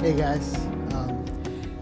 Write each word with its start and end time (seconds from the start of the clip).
Hey 0.00 0.14
guys, 0.14 0.54
um, 0.92 1.24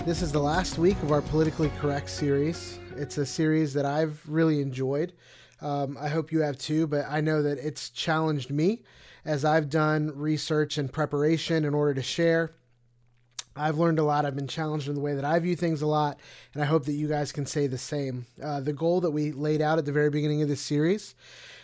this 0.07 0.23
is 0.23 0.31
the 0.31 0.39
last 0.39 0.79
week 0.79 0.97
of 1.03 1.11
our 1.11 1.21
Politically 1.21 1.71
Correct 1.81 2.09
series. 2.09 2.79
It's 2.97 3.19
a 3.19 3.27
series 3.27 3.75
that 3.75 3.85
I've 3.85 4.23
really 4.27 4.63
enjoyed. 4.63 5.13
Um, 5.61 5.99
I 6.01 6.09
hope 6.09 6.31
you 6.31 6.41
have 6.41 6.57
too, 6.57 6.87
but 6.87 7.07
I 7.11 7.21
know 7.21 7.43
that 7.43 7.59
it's 7.59 7.91
challenged 7.91 8.51
me 8.51 8.85
as 9.25 9.45
I've 9.45 9.69
done 9.69 10.13
research 10.15 10.79
and 10.79 10.91
preparation 10.91 11.65
in 11.65 11.75
order 11.75 11.93
to 11.95 12.03
share. 12.03 12.55
I've 13.57 13.79
learned 13.79 13.99
a 13.99 14.05
lot. 14.05 14.25
I've 14.25 14.37
been 14.37 14.49
challenged 14.49 14.89
in 14.89 14.95
the 14.95 15.01
way 15.01 15.15
that 15.15 15.25
I 15.25 15.39
view 15.41 15.57
things 15.57 15.83
a 15.83 15.87
lot, 15.87 16.19
and 16.55 16.63
I 16.63 16.67
hope 16.67 16.85
that 16.85 16.93
you 16.93 17.09
guys 17.09 17.33
can 17.33 17.47
say 17.47 17.67
the 17.67 17.79
same. 17.79 18.27
Uh, 18.43 18.61
the 18.61 18.73
goal 18.73 19.01
that 19.03 19.11
we 19.11 19.33
laid 19.33 19.61
out 19.61 19.79
at 19.79 19.87
the 19.87 19.93
very 19.93 20.09
beginning 20.09 20.41
of 20.41 20.49
this 20.49 20.61
series 20.61 21.15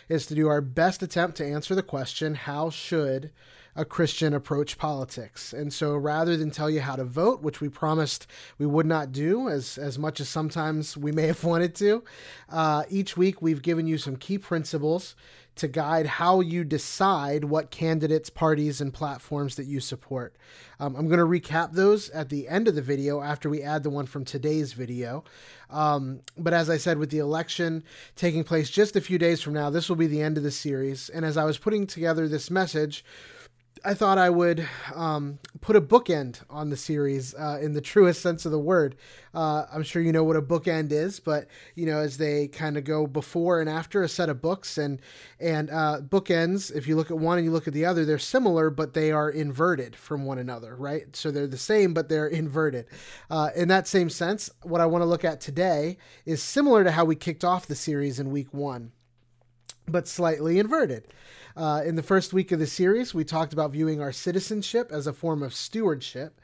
is 0.09 0.25
to 0.27 0.35
do 0.35 0.49
our 0.49 0.61
best 0.61 1.01
attempt 1.01 1.37
to 1.37 1.45
answer 1.45 1.75
the 1.75 1.81
question 1.81 2.35
how 2.35 2.69
should 2.69 3.31
a 3.75 3.85
Christian 3.85 4.33
approach 4.33 4.77
politics. 4.77 5.53
And 5.53 5.71
so 5.71 5.95
rather 5.95 6.35
than 6.35 6.51
tell 6.51 6.69
you 6.69 6.81
how 6.81 6.95
to 6.95 7.03
vote, 7.03 7.41
which 7.41 7.61
we 7.61 7.69
promised 7.69 8.27
we 8.57 8.65
would 8.65 8.85
not 8.85 9.11
do 9.11 9.47
as, 9.47 9.77
as 9.77 9.97
much 9.97 10.19
as 10.19 10.27
sometimes 10.27 10.97
we 10.97 11.11
may 11.11 11.27
have 11.27 11.43
wanted 11.51 11.75
to, 11.75 12.03
uh, 12.49 12.83
each 12.89 13.15
week 13.15 13.41
we've 13.41 13.61
given 13.61 13.87
you 13.87 13.97
some 13.97 14.15
key 14.15 14.37
principles 14.37 15.15
to 15.55 15.67
guide 15.67 16.05
how 16.05 16.39
you 16.39 16.63
decide 16.63 17.43
what 17.43 17.71
candidates, 17.71 18.29
parties, 18.29 18.79
and 18.79 18.93
platforms 18.93 19.55
that 19.55 19.65
you 19.65 19.79
support. 19.79 20.35
Um, 20.79 20.95
I'm 20.95 21.07
going 21.07 21.19
to 21.19 21.25
recap 21.25 21.73
those 21.73 22.09
at 22.11 22.29
the 22.29 22.47
end 22.47 22.67
of 22.67 22.75
the 22.75 22.81
video 22.81 23.21
after 23.21 23.49
we 23.49 23.61
add 23.61 23.83
the 23.83 23.89
one 23.89 24.05
from 24.05 24.23
today's 24.23 24.73
video. 24.73 25.23
Um, 25.69 26.21
but 26.37 26.53
as 26.53 26.69
I 26.69 26.77
said, 26.77 26.97
with 26.97 27.11
the 27.11 27.19
election 27.19 27.83
taking 28.15 28.43
place 28.43 28.69
just 28.69 28.95
a 28.95 29.01
few 29.01 29.17
days 29.17 29.41
from 29.41 29.53
now, 29.53 29.69
this 29.69 29.89
will 29.89 29.97
be 29.97 30.07
the 30.07 30.21
end 30.21 30.37
of 30.37 30.43
the 30.43 30.51
series. 30.51 31.09
And 31.09 31.25
as 31.25 31.37
I 31.37 31.43
was 31.43 31.57
putting 31.57 31.85
together 31.85 32.27
this 32.27 32.49
message, 32.49 33.03
I 33.83 33.95
thought 33.95 34.19
I 34.19 34.29
would 34.29 34.67
um, 34.93 35.39
put 35.59 35.75
a 35.75 35.81
bookend 35.81 36.41
on 36.51 36.69
the 36.69 36.77
series 36.77 37.33
uh, 37.33 37.57
in 37.59 37.73
the 37.73 37.81
truest 37.81 38.21
sense 38.21 38.45
of 38.45 38.51
the 38.51 38.59
word. 38.59 38.95
Uh, 39.33 39.65
I'm 39.73 39.81
sure 39.81 40.03
you 40.03 40.11
know 40.11 40.23
what 40.23 40.35
a 40.35 40.41
bookend 40.41 40.91
is, 40.91 41.19
but 41.19 41.47
you 41.73 41.87
know 41.87 41.97
as 41.97 42.17
they 42.17 42.47
kind 42.47 42.77
of 42.77 42.83
go 42.83 43.07
before 43.07 43.59
and 43.59 43.67
after 43.67 44.03
a 44.03 44.07
set 44.07 44.29
of 44.29 44.39
books, 44.39 44.77
and 44.77 45.01
and 45.39 45.71
uh, 45.71 45.99
bookends. 46.01 46.71
If 46.75 46.87
you 46.87 46.95
look 46.95 47.09
at 47.09 47.17
one 47.17 47.39
and 47.39 47.45
you 47.45 47.51
look 47.51 47.67
at 47.67 47.73
the 47.73 47.85
other, 47.85 48.05
they're 48.05 48.19
similar, 48.19 48.69
but 48.69 48.93
they 48.93 49.11
are 49.11 49.29
inverted 49.29 49.95
from 49.95 50.25
one 50.25 50.37
another, 50.37 50.75
right? 50.75 51.15
So 51.15 51.31
they're 51.31 51.47
the 51.47 51.57
same, 51.57 51.93
but 51.93 52.07
they're 52.07 52.27
inverted. 52.41 52.85
Uh, 53.31 53.49
in 53.55 53.67
that 53.69 53.87
same 53.87 54.09
sense, 54.11 54.51
what 54.61 54.81
I 54.81 54.85
want 54.85 55.01
to 55.01 55.07
look 55.07 55.25
at 55.25 55.41
today 55.41 55.97
is 56.25 56.43
similar 56.43 56.83
to 56.83 56.91
how 56.91 57.05
we 57.05 57.15
kicked 57.15 57.43
off 57.43 57.65
the 57.65 57.75
series 57.75 58.19
in 58.19 58.29
week 58.29 58.53
one, 58.53 58.91
but 59.87 60.07
slightly 60.07 60.59
inverted. 60.59 61.07
Uh, 61.55 61.81
in 61.85 61.95
the 61.95 62.03
first 62.03 62.33
week 62.33 62.51
of 62.51 62.59
the 62.59 62.67
series, 62.67 63.13
we 63.13 63.23
talked 63.23 63.53
about 63.53 63.71
viewing 63.71 64.01
our 64.01 64.11
citizenship 64.11 64.89
as 64.91 65.07
a 65.07 65.13
form 65.13 65.43
of 65.43 65.53
stewardship, 65.53 66.39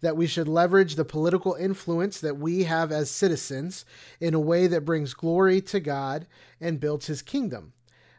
that 0.00 0.16
we 0.16 0.26
should 0.26 0.48
leverage 0.48 0.94
the 0.94 1.04
political 1.04 1.54
influence 1.54 2.20
that 2.20 2.36
we 2.36 2.64
have 2.64 2.90
as 2.92 3.10
citizens 3.10 3.84
in 4.20 4.34
a 4.34 4.40
way 4.40 4.66
that 4.66 4.84
brings 4.84 5.14
glory 5.14 5.60
to 5.60 5.80
God 5.80 6.26
and 6.60 6.80
builds 6.80 7.06
his 7.06 7.22
kingdom. 7.22 7.72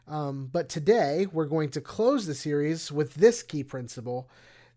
Um, 0.07 0.49
but 0.51 0.69
today, 0.69 1.27
we're 1.31 1.45
going 1.45 1.69
to 1.69 1.81
close 1.81 2.25
the 2.25 2.35
series 2.35 2.91
with 2.91 3.15
this 3.15 3.41
key 3.41 3.63
principle 3.63 4.29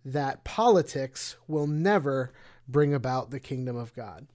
that 0.04 0.44
politics 0.44 1.36
will 1.48 1.66
never 1.66 2.32
bring 2.68 2.94
about 2.94 3.30
the 3.30 3.40
kingdom 3.40 3.76
of 3.76 3.94
God. 3.94 4.26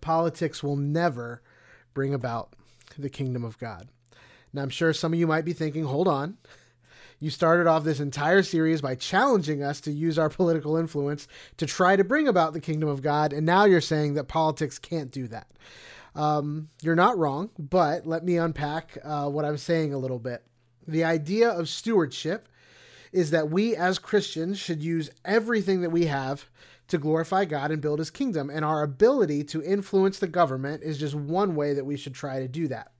Politics 0.00 0.62
will 0.62 0.76
never 0.76 1.42
bring 1.94 2.12
about 2.12 2.54
the 2.98 3.08
kingdom 3.08 3.44
of 3.44 3.58
God. 3.58 3.88
Now, 4.52 4.62
I'm 4.62 4.70
sure 4.70 4.92
some 4.92 5.12
of 5.12 5.18
you 5.18 5.26
might 5.26 5.44
be 5.44 5.52
thinking, 5.52 5.84
hold 5.84 6.08
on. 6.08 6.36
You 7.18 7.30
started 7.30 7.66
off 7.66 7.84
this 7.84 8.00
entire 8.00 8.42
series 8.42 8.82
by 8.82 8.94
challenging 8.94 9.62
us 9.62 9.80
to 9.82 9.90
use 9.90 10.18
our 10.18 10.28
political 10.28 10.76
influence 10.76 11.28
to 11.56 11.64
try 11.64 11.96
to 11.96 12.04
bring 12.04 12.28
about 12.28 12.52
the 12.52 12.60
kingdom 12.60 12.90
of 12.90 13.00
God, 13.00 13.32
and 13.32 13.46
now 13.46 13.64
you're 13.64 13.80
saying 13.80 14.14
that 14.14 14.24
politics 14.24 14.78
can't 14.78 15.10
do 15.10 15.26
that. 15.28 15.46
Um, 16.14 16.68
you're 16.82 16.94
not 16.94 17.18
wrong, 17.18 17.50
but 17.58 18.06
let 18.06 18.24
me 18.24 18.36
unpack 18.36 18.98
uh, 19.02 19.28
what 19.28 19.44
I'm 19.44 19.56
saying 19.56 19.94
a 19.94 19.98
little 19.98 20.18
bit. 20.18 20.44
The 20.86 21.04
idea 21.04 21.50
of 21.50 21.68
stewardship 21.68 22.48
is 23.12 23.30
that 23.30 23.50
we 23.50 23.74
as 23.74 23.98
Christians 23.98 24.58
should 24.58 24.82
use 24.82 25.10
everything 25.24 25.80
that 25.80 25.90
we 25.90 26.06
have 26.06 26.44
to 26.88 26.98
glorify 26.98 27.44
God 27.46 27.70
and 27.70 27.82
build 27.82 27.98
his 27.98 28.10
kingdom, 28.10 28.50
and 28.50 28.64
our 28.64 28.82
ability 28.82 29.44
to 29.44 29.62
influence 29.62 30.18
the 30.18 30.26
government 30.26 30.82
is 30.82 30.98
just 30.98 31.14
one 31.14 31.54
way 31.54 31.72
that 31.74 31.86
we 31.86 31.96
should 31.96 32.14
try 32.14 32.40
to 32.40 32.48
do 32.48 32.68
that. 32.68 32.92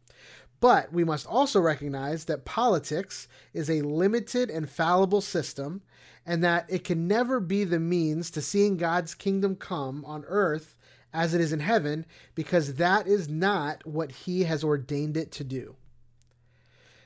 But 0.61 0.93
we 0.93 1.05
must 1.05 1.27
also 1.27 1.61
recognize 1.61 2.25
that 2.25 2.44
politics 2.44 3.28
is 3.53 3.69
a 3.69 3.83
limited 3.83 4.50
and 4.50 4.69
fallible 4.69 5.21
system, 5.21 5.83
and 6.25 6.43
that 6.43 6.67
it 6.69 6.83
can 6.83 7.06
never 7.06 7.41
be 7.41 7.65
the 7.65 7.78
means 7.78 8.31
to 8.33 8.43
seeing 8.43 8.77
God's 8.77 9.15
kingdom 9.15 9.55
come 9.56 10.05
on 10.05 10.25
earth 10.27 10.77
as 11.12 11.34
it 11.34 11.41
is 11.41 11.53
in 11.53 11.61
heaven, 11.61 12.05
because 12.34 12.75
that 12.75 13.06
is 13.06 13.28
not 13.28 13.87
what 13.87 14.11
He 14.12 14.45
has 14.45 14.65
ordained 14.65 15.16
it 15.16 15.31
to 15.33 15.45
do. 15.45 15.77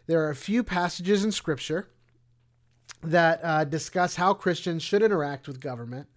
There 0.06 0.24
are 0.24 0.30
a 0.30 0.36
few 0.36 0.64
passages 0.64 1.24
in 1.24 1.30
Scripture 1.30 1.88
that 3.02 3.40
uh, 3.42 3.64
discuss 3.64 4.16
how 4.16 4.34
Christians 4.34 4.82
should 4.82 5.02
interact 5.02 5.46
with 5.46 5.60
government, 5.60 6.08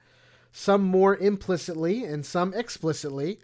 some 0.52 0.82
more 0.84 1.16
implicitly 1.18 2.04
and 2.04 2.26
some 2.26 2.54
explicitly. 2.54 3.40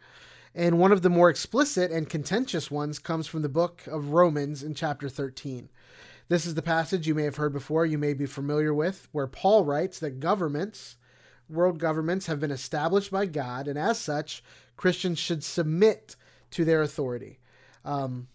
And 0.56 0.80
one 0.80 0.92
of 0.92 1.02
the 1.02 1.10
more 1.10 1.30
explicit 1.30 1.92
and 1.92 2.10
contentious 2.10 2.72
ones 2.72 3.00
comes 3.00 3.28
from 3.28 3.42
the 3.42 3.50
book 3.50 3.84
of 3.88 4.10
Romans 4.10 4.64
in 4.64 4.74
chapter 4.74 5.08
13. 5.08 5.70
This 6.28 6.46
is 6.46 6.56
the 6.56 6.62
passage 6.62 7.08
you 7.08 7.16
may 7.16 7.24
have 7.24 7.38
heard 7.38 7.54
before, 7.54 7.86
you 7.86 7.98
may 7.98 8.14
be 8.14 8.26
familiar 8.26 8.74
with, 8.74 9.08
where 9.12 9.28
Paul 9.28 9.66
writes 9.66 10.00
that 10.00 10.20
governments, 10.20 10.98
world 11.50 11.80
governments, 11.80 12.28
have 12.28 12.40
been 12.40 12.52
established 12.52 13.12
by 13.12 13.26
God, 13.26 13.68
and 13.68 13.80
as 13.80 14.00
such, 14.00 14.44
Christians 14.78 15.18
should 15.18 15.44
submit 15.44 16.16
to 16.52 16.66
their 16.66 16.82
authority. 16.82 17.40
Um, 17.84 18.28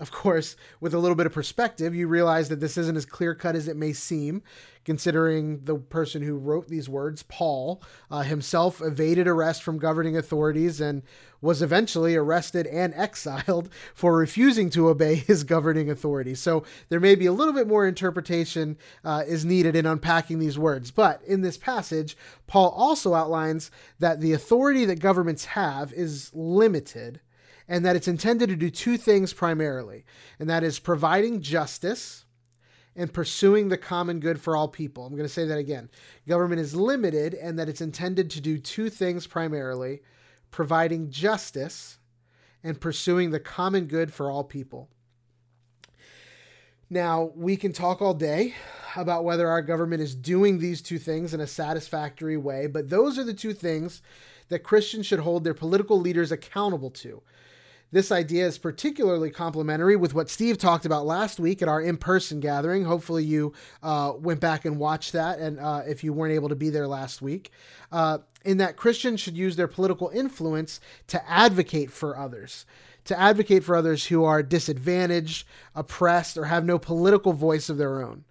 of 0.00 0.10
course, 0.12 0.56
with 0.80 0.94
a 0.94 0.98
little 0.98 1.16
bit 1.16 1.26
of 1.26 1.32
perspective, 1.32 1.94
you 1.94 2.06
realize 2.06 2.48
that 2.48 2.60
this 2.60 2.78
isn't 2.78 2.96
as 2.96 3.04
clear 3.04 3.34
cut 3.34 3.56
as 3.56 3.68
it 3.68 3.76
may 3.76 3.92
seem, 3.92 4.42
considering 4.84 5.64
the 5.64 5.74
person 5.76 6.22
who 6.22 6.36
wrote 6.36 6.68
these 6.68 6.88
words, 6.88 7.22
Paul, 7.24 7.82
uh, 8.10 8.22
himself 8.22 8.80
evaded 8.80 9.26
arrest 9.26 9.62
from 9.62 9.78
governing 9.78 10.16
authorities 10.16 10.80
and 10.80 11.02
was 11.40 11.62
eventually 11.62 12.16
arrested 12.16 12.66
and 12.66 12.94
exiled 12.94 13.68
for 13.94 14.16
refusing 14.16 14.70
to 14.70 14.88
obey 14.88 15.14
his 15.26 15.44
governing 15.44 15.90
authority. 15.90 16.34
So 16.34 16.64
there 16.88 17.00
may 17.00 17.14
be 17.14 17.26
a 17.26 17.32
little 17.32 17.54
bit 17.54 17.68
more 17.68 17.86
interpretation 17.86 18.78
uh, 19.04 19.24
is 19.26 19.44
needed 19.44 19.76
in 19.76 19.86
unpacking 19.86 20.38
these 20.38 20.58
words. 20.58 20.90
But 20.90 21.22
in 21.24 21.42
this 21.42 21.58
passage, 21.58 22.16
Paul 22.46 22.70
also 22.70 23.14
outlines 23.14 23.70
that 23.98 24.20
the 24.20 24.32
authority 24.32 24.84
that 24.84 25.00
governments 25.00 25.44
have 25.46 25.92
is 25.92 26.30
limited 26.32 27.20
and 27.68 27.84
that 27.84 27.96
it's 27.96 28.08
intended 28.08 28.48
to 28.48 28.56
do 28.56 28.70
two 28.70 28.96
things 28.96 29.32
primarily, 29.32 30.04
and 30.38 30.48
that 30.48 30.64
is 30.64 30.78
providing 30.78 31.42
justice 31.42 32.24
and 32.96 33.12
pursuing 33.12 33.68
the 33.68 33.78
common 33.78 34.18
good 34.18 34.40
for 34.40 34.56
all 34.56 34.66
people. 34.66 35.06
I'm 35.06 35.12
going 35.12 35.22
to 35.22 35.28
say 35.28 35.44
that 35.44 35.58
again. 35.58 35.88
Government 36.26 36.60
is 36.60 36.74
limited 36.74 37.34
and 37.34 37.58
that 37.58 37.68
it's 37.68 37.80
intended 37.80 38.30
to 38.30 38.40
do 38.40 38.58
two 38.58 38.90
things 38.90 39.26
primarily 39.26 40.00
providing 40.50 41.10
justice 41.10 41.98
and 42.64 42.80
pursuing 42.80 43.30
the 43.30 43.38
common 43.38 43.86
good 43.86 44.12
for 44.12 44.30
all 44.30 44.42
people. 44.42 44.88
Now, 46.90 47.32
we 47.36 47.56
can 47.56 47.72
talk 47.72 48.00
all 48.00 48.14
day 48.14 48.54
about 48.96 49.24
whether 49.24 49.46
our 49.46 49.60
government 49.60 50.02
is 50.02 50.14
doing 50.14 50.58
these 50.58 50.80
two 50.80 50.98
things 50.98 51.34
in 51.34 51.40
a 51.40 51.46
satisfactory 51.46 52.38
way, 52.38 52.66
but 52.66 52.88
those 52.88 53.18
are 53.18 53.24
the 53.24 53.34
two 53.34 53.52
things 53.52 54.00
that 54.48 54.60
Christians 54.60 55.04
should 55.04 55.20
hold 55.20 55.44
their 55.44 55.54
political 55.54 56.00
leaders 56.00 56.32
accountable 56.32 56.90
to. 56.90 57.22
This 57.90 58.12
idea 58.12 58.46
is 58.46 58.58
particularly 58.58 59.30
complementary 59.30 59.96
with 59.96 60.12
what 60.12 60.28
Steve 60.28 60.58
talked 60.58 60.84
about 60.84 61.06
last 61.06 61.40
week 61.40 61.62
at 61.62 61.68
our 61.68 61.80
in 61.80 61.96
person 61.96 62.38
gathering. 62.38 62.84
Hopefully, 62.84 63.24
you 63.24 63.54
uh, 63.82 64.12
went 64.18 64.40
back 64.40 64.66
and 64.66 64.78
watched 64.78 65.14
that, 65.14 65.38
and 65.38 65.58
uh, 65.58 65.82
if 65.86 66.04
you 66.04 66.12
weren't 66.12 66.34
able 66.34 66.50
to 66.50 66.56
be 66.56 66.68
there 66.68 66.86
last 66.86 67.22
week, 67.22 67.50
uh, 67.90 68.18
in 68.44 68.58
that 68.58 68.76
Christians 68.76 69.20
should 69.20 69.38
use 69.38 69.56
their 69.56 69.68
political 69.68 70.10
influence 70.10 70.80
to 71.06 71.30
advocate 71.30 71.90
for 71.90 72.18
others. 72.18 72.66
To 73.06 73.18
advocate 73.18 73.64
for 73.64 73.74
others 73.74 74.06
who 74.06 74.22
are 74.22 74.42
disadvantaged, 74.42 75.46
oppressed, 75.74 76.36
or 76.36 76.44
have 76.44 76.66
no 76.66 76.78
political 76.78 77.32
voice 77.32 77.70
of 77.70 77.78
their 77.78 78.02
own. 78.02 78.24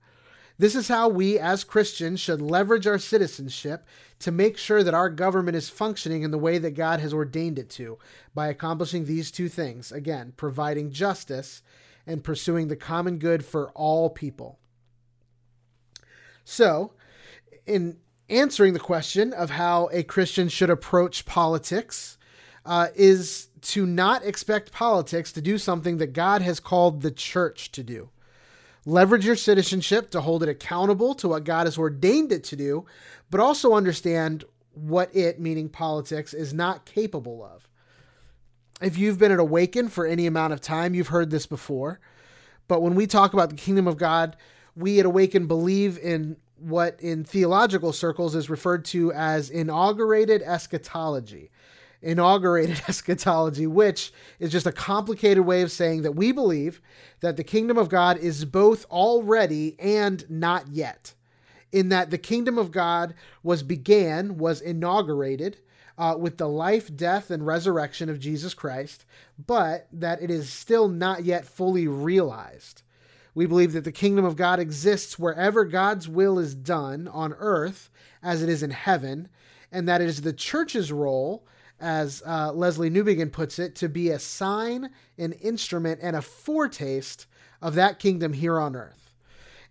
This 0.59 0.75
is 0.75 0.88
how 0.88 1.07
we, 1.07 1.38
as 1.38 1.63
Christians, 1.63 2.19
should 2.19 2.42
leverage 2.42 2.88
our 2.88 2.98
citizenship 2.98 3.86
to 4.19 4.31
make 4.31 4.57
sure 4.57 4.81
that 4.81 4.94
our 4.94 5.09
government 5.09 5.56
is 5.56 5.69
functioning 5.69 6.24
in 6.24 6.31
the 6.31 6.38
way 6.38 6.57
that 6.57 6.71
God 6.71 7.00
has 7.00 7.13
ordained 7.13 7.59
it 7.59 7.69
to 7.71 8.00
by 8.33 8.48
accomplishing 8.48 9.06
these 9.06 9.30
two 9.30 9.50
things 9.50 9.92
again, 9.92 10.33
providing 10.36 10.92
justice 10.92 11.62
and 12.07 12.24
pursuing 12.24 12.68
the 12.68 12.75
common 12.75 13.19
good 13.19 13.45
for 13.45 13.69
all 13.71 14.09
people. 14.09 14.57
So, 16.44 16.94
in 17.68 17.98
answering 18.30 18.74
the 18.74 18.80
question 18.80 19.33
of 19.33 19.51
how 19.51 19.89
a 19.92 20.01
Christian 20.03 20.50
should 20.50 20.69
approach 20.69 21.25
politics, 21.25 22.18
uh, 22.68 22.89
is 22.95 23.48
to 23.62 23.86
not 23.86 24.24
expect 24.25 24.71
politics 24.71 25.31
to 25.31 25.42
do 25.42 25.57
something 25.57 25.98
that 25.98 26.13
God 26.13 26.42
has 26.42 26.60
called 26.60 27.01
the 27.01 27.12
church 27.12 27.71
to 27.71 27.81
do. 27.81 28.10
Leverage 28.88 29.25
your 29.25 29.36
citizenship 29.36 30.10
to 30.12 30.22
hold 30.22 30.44
it 30.44 30.48
accountable 30.48 31.13
to 31.16 31.28
what 31.28 31.44
God 31.44 31.68
has 31.68 31.78
ordained 31.78 32.31
it 32.31 32.45
to 32.45 32.56
do, 32.56 32.86
but 33.30 33.42
also 33.42 33.74
understand 33.74 34.45
what 34.75 35.13
it, 35.13 35.42
meaning 35.42 35.68
politics, 35.68 36.34
is 36.34 36.54
not 36.54 36.86
capable 36.86 37.44
of. 37.44 37.68
If 38.81 38.98
you've 38.98 39.19
been 39.19 39.34
at 39.34 39.39
Awaken 39.39 39.89
for 39.89 40.06
any 40.06 40.25
amount 40.25 40.54
of 40.54 40.62
time, 40.62 40.95
you've 40.95 41.10
heard 41.10 41.31
this 41.31 41.45
before. 41.45 42.00
But 42.69 42.81
when 42.81 42.95
we 42.95 43.07
talk 43.07 43.34
about 43.34 43.50
the 43.50 43.57
kingdom 43.57 43.89
of 43.89 43.98
God, 43.98 44.38
we 44.74 45.01
at 45.01 45.06
Awaken 45.06 45.48
believe 45.48 45.98
in 45.98 46.38
what 46.56 46.98
in 47.01 47.25
theological 47.25 47.92
circles 47.92 48.36
is 48.36 48.50
referred 48.50 48.86
to 48.86 49.12
as 49.12 49.50
inaugurated 49.50 50.42
eschatology 50.44 51.51
inaugurated 52.02 52.82
eschatology, 52.88 53.68
which 53.68 54.12
is 54.40 54.52
just 54.52 54.68
a 54.68 54.72
complicated 54.72 55.46
way 55.46 55.62
of 55.62 55.72
saying 55.72 56.04
that 56.04 56.16
we 56.16 56.32
believe 56.32 56.82
that 57.22 57.38
the 57.38 57.44
kingdom 57.44 57.78
of 57.78 57.90
God 57.90 58.18
is 58.18 58.46
both 58.46 58.86
already 58.86 59.76
and 59.80 60.30
not 60.30 60.68
yet. 60.68 61.14
In 61.72 61.90
that 61.90 62.12
the 62.12 62.18
kingdom 62.18 62.58
of 62.58 62.72
God 62.72 63.14
was 63.44 63.64
began, 63.64 64.38
was 64.38 64.62
inaugurated 64.62 65.58
uh, 65.98 66.16
with 66.18 66.38
the 66.38 66.48
life, 66.48 66.96
death, 66.96 67.32
and 67.32 67.46
resurrection 67.46 68.10
of 68.10 68.20
Jesus 68.20 68.54
Christ, 68.54 69.06
but 69.44 69.88
that 69.92 70.22
it 70.22 70.30
is 70.30 70.50
still 70.50 70.88
not 70.88 71.26
yet 71.26 71.46
fully 71.46 71.88
realized. 71.88 72.84
We 73.34 73.46
believe 73.46 73.74
that 73.74 73.84
the 73.84 73.92
kingdom 73.92 74.26
of 74.26 74.36
God 74.36 74.60
exists 74.60 75.20
wherever 75.20 75.66
God's 75.66 76.08
will 76.08 76.40
is 76.40 76.56
done 76.56 77.08
on 77.08 77.34
earth 77.34 77.90
as 78.24 78.42
it 78.42 78.50
is 78.50 78.64
in 78.64 78.72
heaven, 78.72 79.30
and 79.72 79.88
that 79.88 80.02
it 80.02 80.08
is 80.08 80.22
the 80.22 80.34
church's 80.34 80.92
role 80.92 81.46
as 81.79 82.24
uh, 82.25 82.51
Lesslie 82.51 82.91
Newbigin 82.91 83.31
puts 83.31 83.59
it, 83.59 83.75
to 83.75 83.89
be 83.89 84.09
a 84.09 84.19
sign, 84.19 84.89
an 85.18 85.33
instrument, 85.33 86.00
and 86.01 86.15
a 86.15 86.21
foretaste 86.21 87.27
of 87.62 87.75
that 87.75 88.00
kingdom 88.00 88.33
here 88.33 88.59
on 88.59 88.75
earth. 88.75 89.13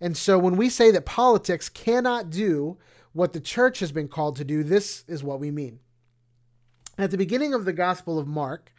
And 0.01 0.17
so 0.17 0.39
when 0.39 0.57
we 0.57 0.69
say 0.69 0.91
that 0.91 1.07
politics 1.07 1.69
cannot 1.69 2.31
do 2.31 2.77
what 3.13 3.33
the 3.33 3.41
church 3.41 3.79
has 3.81 3.93
been 3.93 4.09
called 4.09 4.37
to 4.37 4.45
do, 4.45 4.63
this 4.63 5.05
is 5.09 5.25
what 5.25 5.41
we 5.41 5.51
mean. 5.51 5.81
At 6.99 7.11
the 7.11 7.19
beginning 7.19 7.55
of 7.55 7.65
the 7.65 7.73
Gospel 7.73 8.19
of 8.19 8.27
Mark, 8.27 8.73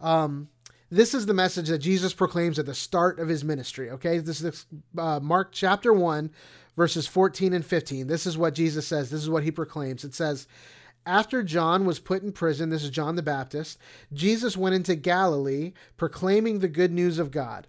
um, 0.00 0.48
this 0.90 1.14
is 1.14 1.24
the 1.24 1.34
message 1.34 1.68
that 1.68 1.78
Jesus 1.78 2.12
proclaims 2.12 2.58
at 2.58 2.66
the 2.66 2.74
start 2.74 3.18
of 3.18 3.28
his 3.28 3.44
ministry. 3.44 3.90
Okay, 3.90 4.18
this 4.18 4.42
is 4.42 4.66
uh, 4.98 5.20
Mark 5.20 5.50
chapter 5.52 5.92
1, 5.92 6.30
verses 6.76 7.06
14 7.06 7.54
and 7.54 7.64
15. 7.64 8.06
This 8.06 8.26
is 8.26 8.36
what 8.36 8.54
Jesus 8.54 8.86
says. 8.86 9.08
This 9.08 9.22
is 9.22 9.30
what 9.30 9.42
he 9.42 9.50
proclaims. 9.50 10.04
It 10.04 10.14
says, 10.14 10.46
after 11.06 11.42
John 11.42 11.84
was 11.84 11.98
put 11.98 12.22
in 12.22 12.32
prison, 12.32 12.70
this 12.70 12.84
is 12.84 12.90
John 12.90 13.16
the 13.16 13.22
Baptist, 13.22 13.78
Jesus 14.12 14.56
went 14.56 14.74
into 14.74 14.94
Galilee 14.94 15.72
proclaiming 15.96 16.58
the 16.58 16.68
good 16.68 16.92
news 16.92 17.18
of 17.18 17.30
God. 17.30 17.66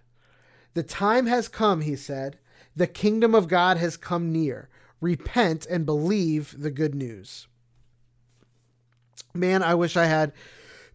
The 0.74 0.82
time 0.82 1.26
has 1.26 1.48
come, 1.48 1.80
he 1.80 1.96
said. 1.96 2.38
The 2.76 2.86
kingdom 2.86 3.34
of 3.34 3.48
God 3.48 3.76
has 3.76 3.96
come 3.96 4.32
near. 4.32 4.68
Repent 5.00 5.66
and 5.66 5.86
believe 5.86 6.54
the 6.58 6.70
good 6.70 6.94
news. 6.94 7.46
Man, 9.32 9.62
I 9.62 9.74
wish 9.74 9.96
I 9.96 10.06
had 10.06 10.32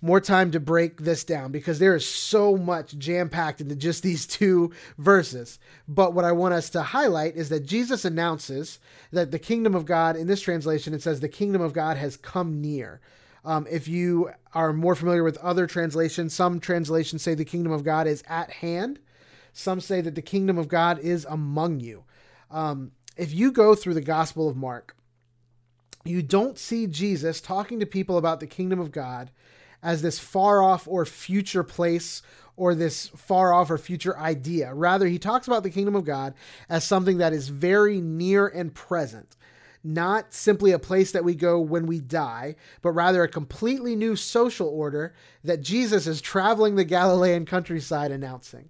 more 0.01 0.21
time 0.21 0.51
to 0.51 0.59
break 0.59 1.01
this 1.01 1.23
down 1.23 1.51
because 1.51 1.79
there 1.79 1.95
is 1.95 2.05
so 2.05 2.55
much 2.55 2.97
jam 2.97 3.29
packed 3.29 3.61
into 3.61 3.75
just 3.75 4.03
these 4.03 4.25
two 4.25 4.71
verses. 4.97 5.59
But 5.87 6.13
what 6.13 6.25
I 6.25 6.31
want 6.31 6.53
us 6.53 6.69
to 6.71 6.81
highlight 6.81 7.35
is 7.35 7.49
that 7.49 7.65
Jesus 7.65 8.05
announces 8.05 8.79
that 9.11 9.31
the 9.31 9.39
kingdom 9.39 9.75
of 9.75 9.85
God, 9.85 10.15
in 10.15 10.27
this 10.27 10.41
translation, 10.41 10.93
it 10.93 11.01
says 11.01 11.19
the 11.19 11.27
kingdom 11.27 11.61
of 11.61 11.73
God 11.73 11.97
has 11.97 12.17
come 12.17 12.61
near. 12.61 13.01
Um, 13.45 13.67
if 13.69 13.87
you 13.87 14.31
are 14.53 14.73
more 14.73 14.95
familiar 14.95 15.23
with 15.23 15.37
other 15.37 15.67
translations, 15.67 16.33
some 16.33 16.59
translations 16.59 17.21
say 17.21 17.35
the 17.35 17.45
kingdom 17.45 17.71
of 17.71 17.83
God 17.83 18.07
is 18.07 18.23
at 18.27 18.49
hand. 18.51 18.99
Some 19.53 19.81
say 19.81 20.01
that 20.01 20.15
the 20.15 20.21
kingdom 20.21 20.57
of 20.57 20.67
God 20.67 20.99
is 20.99 21.25
among 21.29 21.79
you. 21.79 22.03
Um, 22.51 22.91
if 23.17 23.33
you 23.33 23.51
go 23.51 23.75
through 23.75 23.95
the 23.95 24.01
Gospel 24.01 24.47
of 24.47 24.55
Mark, 24.55 24.95
you 26.05 26.21
don't 26.21 26.57
see 26.57 26.87
Jesus 26.87 27.41
talking 27.41 27.79
to 27.79 27.85
people 27.85 28.17
about 28.17 28.39
the 28.39 28.47
kingdom 28.47 28.79
of 28.79 28.91
God 28.91 29.31
as 29.81 30.01
this 30.01 30.19
far 30.19 30.61
off 30.61 30.87
or 30.87 31.05
future 31.05 31.63
place 31.63 32.21
or 32.55 32.75
this 32.75 33.07
far 33.07 33.53
off 33.53 33.71
or 33.71 33.77
future 33.77 34.17
idea. 34.17 34.73
Rather, 34.73 35.07
he 35.07 35.17
talks 35.17 35.47
about 35.47 35.63
the 35.63 35.69
kingdom 35.69 35.95
of 35.95 36.03
God 36.03 36.33
as 36.67 36.83
something 36.83 37.17
that 37.19 37.31
is 37.31 37.47
very 37.47 38.01
near 38.01 38.47
and 38.47 38.73
present. 38.73 39.37
Not 39.81 40.33
simply 40.33 40.73
a 40.73 40.79
place 40.79 41.13
that 41.13 41.23
we 41.23 41.35
go 41.35 41.61
when 41.61 41.85
we 41.85 42.01
die, 42.01 42.57
but 42.81 42.91
rather 42.91 43.23
a 43.23 43.29
completely 43.29 43.95
new 43.95 44.17
social 44.17 44.67
order 44.67 45.13
that 45.45 45.61
Jesus 45.61 46.05
is 46.05 46.19
traveling 46.19 46.75
the 46.75 46.83
Galilean 46.83 47.45
countryside 47.45 48.11
announcing. 48.11 48.67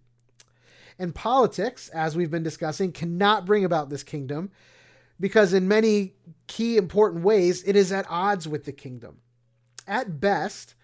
And 1.00 1.15
politics, 1.15 1.89
as 1.89 2.15
we've 2.15 2.29
been 2.29 2.44
discussing, 2.44 2.91
cannot 2.91 3.45
bring 3.45 3.65
about 3.65 3.89
this 3.89 4.03
kingdom 4.03 4.51
because, 5.19 5.53
in 5.53 5.67
many 5.67 6.13
key 6.45 6.77
important 6.77 7.23
ways, 7.23 7.63
it 7.63 7.75
is 7.75 7.91
at 7.91 8.06
odds 8.07 8.47
with 8.47 8.65
the 8.65 8.71
kingdom. 8.71 9.17
At 9.88 10.19
best, 10.21 10.75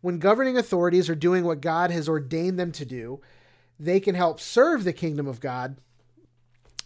when 0.00 0.18
governing 0.18 0.56
authorities 0.56 1.08
are 1.10 1.14
doing 1.14 1.44
what 1.44 1.60
God 1.60 1.90
has 1.90 2.08
ordained 2.08 2.58
them 2.58 2.72
to 2.72 2.84
do, 2.84 3.20
they 3.78 4.00
can 4.00 4.14
help 4.14 4.40
serve 4.40 4.84
the 4.84 4.92
kingdom 4.92 5.26
of 5.26 5.40
God, 5.40 5.76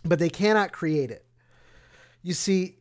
but 0.05 0.19
they 0.19 0.31
cannot 0.31 0.73
create 0.73 1.11
it. 1.11 1.25
You 2.23 2.35
see, 2.35 2.77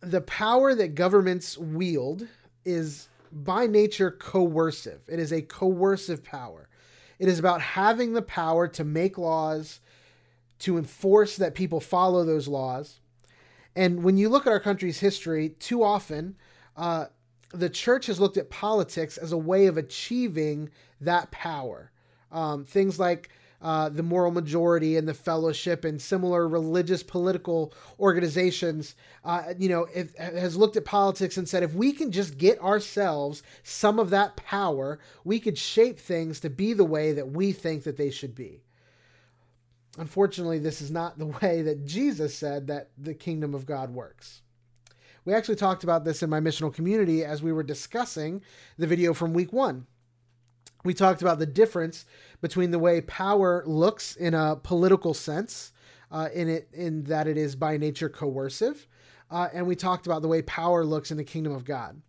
the 0.00 0.20
power 0.20 0.74
that 0.74 0.94
governments 0.94 1.58
wield 1.58 2.26
is 2.64 3.08
by 3.32 3.66
nature 3.66 4.10
coercive. 4.10 5.00
It 5.08 5.18
is 5.18 5.32
a 5.32 5.42
coercive 5.42 6.24
power. 6.24 6.68
It 7.18 7.28
is 7.28 7.38
about 7.38 7.60
having 7.60 8.12
the 8.12 8.22
power 8.22 8.68
to 8.68 8.84
make 8.84 9.18
laws, 9.18 9.80
to 10.60 10.78
enforce 10.78 11.36
that 11.36 11.54
people 11.54 11.80
follow 11.80 12.24
those 12.24 12.48
laws. 12.48 13.00
And 13.74 14.02
when 14.02 14.16
you 14.16 14.28
look 14.28 14.46
at 14.46 14.52
our 14.52 14.60
country's 14.60 15.00
history, 15.00 15.50
too 15.50 15.82
often, 15.82 16.36
uh, 16.76 17.06
the 17.50 17.70
church 17.70 18.06
has 18.06 18.20
looked 18.20 18.36
at 18.36 18.50
politics 18.50 19.16
as 19.16 19.32
a 19.32 19.38
way 19.38 19.66
of 19.66 19.76
achieving 19.76 20.70
that 21.00 21.30
power. 21.30 21.90
Um, 22.30 22.64
things 22.64 22.98
like 22.98 23.30
uh, 23.60 23.88
the 23.88 24.02
moral 24.02 24.30
majority 24.30 24.96
and 24.96 25.08
the 25.08 25.14
fellowship 25.14 25.84
and 25.84 26.00
similar 26.00 26.46
religious 26.46 27.02
political 27.02 27.72
organizations, 27.98 28.94
uh, 29.24 29.54
you 29.58 29.68
know, 29.68 29.86
has 30.16 30.56
looked 30.56 30.76
at 30.76 30.84
politics 30.84 31.36
and 31.36 31.48
said 31.48 31.62
if 31.62 31.74
we 31.74 31.92
can 31.92 32.12
just 32.12 32.38
get 32.38 32.60
ourselves 32.60 33.42
some 33.62 33.98
of 33.98 34.10
that 34.10 34.36
power, 34.36 35.00
we 35.24 35.40
could 35.40 35.58
shape 35.58 35.98
things 35.98 36.38
to 36.40 36.50
be 36.50 36.72
the 36.72 36.84
way 36.84 37.12
that 37.12 37.30
we 37.30 37.50
think 37.52 37.82
that 37.82 37.96
they 37.96 38.10
should 38.10 38.34
be. 38.34 38.62
Unfortunately, 39.98 40.60
this 40.60 40.80
is 40.80 40.90
not 40.90 41.18
the 41.18 41.26
way 41.42 41.62
that 41.62 41.84
Jesus 41.84 42.36
said 42.36 42.68
that 42.68 42.90
the 42.96 43.14
kingdom 43.14 43.54
of 43.54 43.66
God 43.66 43.90
works. 43.90 44.42
We 45.28 45.34
actually 45.34 45.56
talked 45.56 45.84
about 45.84 46.06
this 46.06 46.22
in 46.22 46.30
my 46.30 46.40
missional 46.40 46.72
community 46.72 47.22
as 47.22 47.42
we 47.42 47.52
were 47.52 47.62
discussing 47.62 48.40
the 48.78 48.86
video 48.86 49.12
from 49.12 49.34
week 49.34 49.52
one. 49.52 49.86
We 50.84 50.94
talked 50.94 51.20
about 51.20 51.38
the 51.38 51.44
difference 51.44 52.06
between 52.40 52.70
the 52.70 52.78
way 52.78 53.02
power 53.02 53.62
looks 53.66 54.16
in 54.16 54.32
a 54.32 54.56
political 54.56 55.12
sense, 55.12 55.72
uh, 56.10 56.30
in 56.32 56.48
it 56.48 56.70
in 56.72 57.04
that 57.04 57.26
it 57.26 57.36
is 57.36 57.56
by 57.56 57.76
nature 57.76 58.08
coercive, 58.08 58.88
uh, 59.30 59.48
and 59.52 59.66
we 59.66 59.76
talked 59.76 60.06
about 60.06 60.22
the 60.22 60.28
way 60.28 60.40
power 60.40 60.82
looks 60.82 61.10
in 61.10 61.18
the 61.18 61.24
kingdom 61.24 61.52
of 61.52 61.66
God. 61.66 62.00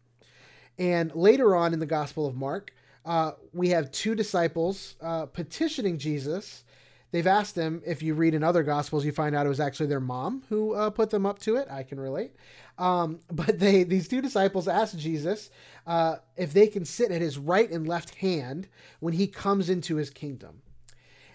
And 0.78 1.14
later 1.14 1.58
on 1.58 1.74
in 1.74 1.80
the 1.80 1.86
Gospel 1.86 2.26
of 2.26 2.38
Mark, 2.38 2.74
uh, 3.06 3.32
we 3.52 3.68
have 3.68 3.92
two 3.92 4.16
disciples 4.16 4.96
uh, 5.02 5.26
petitioning 5.26 5.98
Jesus 5.98 6.64
They've 7.12 7.28
asked 7.28 7.56
them 7.56 7.82
if 7.86 8.04
you 8.04 8.14
read 8.14 8.36
in 8.36 8.44
other 8.44 8.64
gospels, 8.64 9.04
you 9.04 9.12
find 9.12 9.36
out 9.36 9.46
it 9.46 9.50
was 9.50 9.60
actually 9.60 9.88
their 9.88 10.00
mom 10.00 10.44
who 10.50 10.74
uh, 10.74 10.90
put 10.92 11.10
them 11.10 11.26
up 11.26 11.40
to 11.40 11.56
it. 11.56 11.68
I 11.70 11.84
can 11.84 12.00
relate. 12.00 12.36
Um, 12.78 13.20
but 13.32 13.60
they, 13.60 13.84
these 13.84 14.08
two 14.08 14.22
disciples 14.22 14.68
asked 14.68 14.98
Jesus 14.98 15.50
uh, 15.88 16.18
if 16.38 16.54
they 16.54 16.68
can 16.68 16.86
sit 16.86 17.12
at 17.12 17.22
his 17.22 17.38
right 17.38 17.70
and 17.70 17.88
left 17.88 18.16
hand 18.16 18.68
when 19.00 19.14
he 19.14 19.28
comes 19.28 19.70
into 19.70 19.96
his 19.96 20.10
kingdom. 20.10 20.62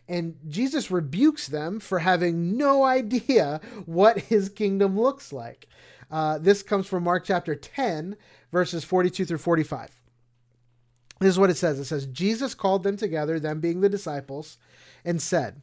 And 0.07 0.37
Jesus 0.49 0.90
rebukes 0.90 1.49
them 1.49 1.81
for 1.81 2.00
having 2.00 2.57
no 2.57 2.85
idea 2.85 3.61
what 3.87 4.19
his 4.19 4.49
kingdom 4.49 5.00
looks 5.00 5.33
like. 5.33 5.66
Uh, 6.11 6.38
this 6.38 6.62
comes 6.62 6.87
from 6.87 7.04
Mark 7.04 7.25
chapter 7.25 7.54
10, 7.54 8.16
verses 8.52 8.85
42 8.85 9.25
through 9.25 9.38
45. 9.38 9.90
This 11.21 11.31
is 11.31 11.38
what 11.38 11.50
it 11.50 11.57
says 11.57 11.78
it 11.78 11.85
says, 11.85 12.07
Jesus 12.07 12.54
called 12.54 12.83
them 12.83 12.97
together, 12.97 13.40
them 13.40 13.61
being 13.61 13.81
the 13.81 13.88
disciples, 13.88 14.59
and 15.04 15.23
said, 15.23 15.62